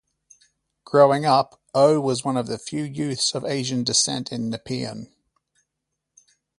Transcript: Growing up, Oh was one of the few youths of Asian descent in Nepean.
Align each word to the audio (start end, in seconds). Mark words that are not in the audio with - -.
Growing 0.83 1.27
up, 1.27 1.61
Oh 1.75 1.99
was 1.99 2.23
one 2.25 2.35
of 2.35 2.47
the 2.47 2.57
few 2.57 2.81
youths 2.81 3.35
of 3.35 3.45
Asian 3.45 3.83
descent 3.83 4.31
in 4.31 4.49
Nepean. 4.49 5.13